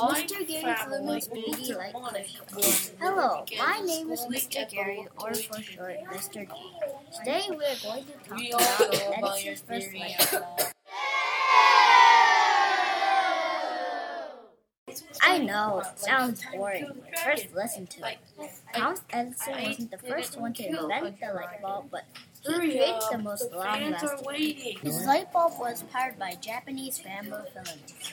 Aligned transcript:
Fluminense 0.00 1.24
Speedy 1.24 1.74
Light 1.74 1.94
Quiz. 2.50 2.92
Hello, 2.98 3.44
my 3.58 3.80
name 3.84 4.10
is 4.10 4.20
Mr. 4.32 4.66
Gary, 4.70 5.06
or 5.18 5.34
for 5.34 5.60
short, 5.60 5.96
Mr. 6.10 6.48
G. 6.48 6.54
Today 7.18 7.42
we 7.50 7.56
are 7.56 7.76
going 7.82 8.04
to 8.06 8.12
talk 8.24 8.40
about 8.48 8.94
know 8.94 9.12
about 9.18 9.44
your 9.44 9.56
Edison's 9.56 9.60
first 9.60 9.94
light. 9.94 10.42
I 15.22 15.38
know, 15.38 15.80
it 15.80 15.98
sounds 15.98 16.42
boring. 16.50 16.88
but 16.98 17.18
First, 17.18 17.54
listen 17.54 17.86
to 17.88 18.08
it. 18.08 18.18
Thomas 18.74 19.02
Edison 19.10 19.52
wasn't 19.62 19.90
the 19.90 19.98
first 19.98 20.40
one 20.40 20.54
to 20.54 20.66
invent 20.66 21.20
the 21.20 21.32
light 21.34 21.60
bulb, 21.60 21.90
but 21.90 22.04
he 22.42 22.54
created 22.54 23.02
the 23.12 23.18
most 23.18 23.50
the 23.50 23.58
fans 23.60 24.02
are 24.02 24.16
long-lasting. 24.16 24.78
His 24.82 25.04
light 25.04 25.30
bulb 25.30 25.52
was 25.60 25.82
powered 25.92 26.18
by 26.18 26.36
Japanese 26.40 27.00
bamboo 27.00 27.44
filaments. 27.52 28.12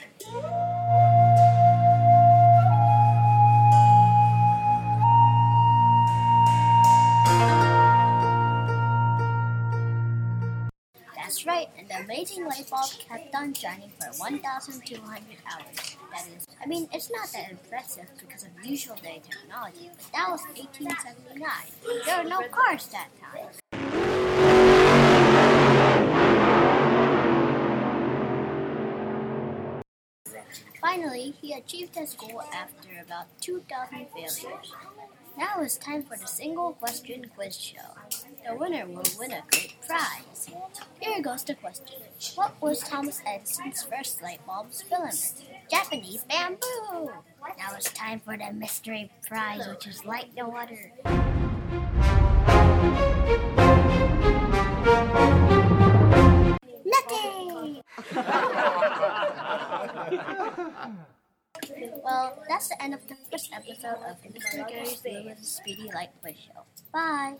Right, 11.58 11.70
and 11.76 11.88
the 11.88 11.98
amazing 12.04 12.44
light 12.44 12.70
bulb 12.70 12.88
kept 13.00 13.34
on 13.34 13.52
shining 13.52 13.90
for 13.98 14.06
1,200 14.16 15.02
hours. 15.50 15.96
That 16.12 16.24
is, 16.36 16.46
I 16.62 16.66
mean, 16.66 16.88
it's 16.92 17.10
not 17.10 17.32
that 17.32 17.50
impressive 17.50 18.06
because 18.20 18.44
of 18.44 18.50
usual 18.64 18.94
day 19.02 19.20
technology, 19.28 19.90
but 19.90 20.12
that 20.12 20.30
was 20.30 20.42
1879. 20.54 21.50
There 22.06 22.22
were 22.22 22.30
no 22.30 22.42
cars 22.42 22.86
that 22.94 23.08
time. 23.20 23.48
Finally, 30.80 31.34
he 31.42 31.54
achieved 31.54 31.96
his 31.96 32.14
goal 32.14 32.40
after 32.54 32.88
about 33.04 33.26
2,000 33.40 34.06
failures. 34.14 34.72
Now 35.36 35.60
it's 35.60 35.76
time 35.76 36.04
for 36.04 36.16
the 36.16 36.26
single 36.26 36.74
question 36.74 37.30
quiz 37.34 37.60
show. 37.60 37.96
The 38.46 38.54
winner 38.54 38.86
will 38.86 39.02
win 39.18 39.32
a 39.32 39.42
great 39.50 39.74
prize. 39.86 40.48
Goes 41.28 41.44
the 41.44 41.54
question. 41.56 42.00
What 42.36 42.58
was 42.62 42.80
Thomas 42.80 43.20
Edison's 43.26 43.82
first 43.82 44.22
light 44.22 44.40
bulb's 44.46 44.80
filament? 44.80 45.34
Japanese 45.70 46.24
bamboo! 46.24 47.10
Now 47.58 47.74
it's 47.76 47.92
time 47.92 48.20
for 48.20 48.34
the 48.38 48.50
mystery 48.54 49.10
prize, 49.28 49.68
which 49.68 49.86
is 49.86 50.06
light 50.06 50.30
no 50.34 50.48
water. 50.48 50.90
Nothing! 56.86 57.82
well, 62.02 62.42
that's 62.48 62.68
the 62.68 62.82
end 62.82 62.94
of 62.94 63.06
the 63.06 63.16
first 63.30 63.52
episode 63.52 63.98
of 64.08 64.16
the 64.22 64.30
Mr. 64.30 64.66
Gary's 64.66 65.36
Speedy 65.42 65.90
Light 65.94 66.08
Quiz 66.22 66.36
Show. 66.38 66.62
Bye! 66.90 67.36